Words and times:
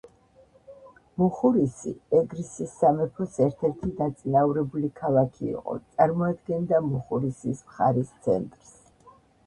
მუხურისი 1.21 1.93
ეგრისის 2.21 2.73
სამეფოს 2.79 3.37
ერთ-ერთი 3.49 3.91
დაწინაურებული 4.01 4.91
ქალაქი 5.03 5.47
იყო; 5.53 5.79
წარმოადგენდა 5.91 6.85
მუხურისის 6.91 7.67
მხარის 7.73 8.15
ცენტრს. 8.27 8.79